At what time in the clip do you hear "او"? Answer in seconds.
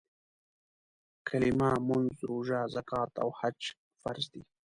3.23-3.29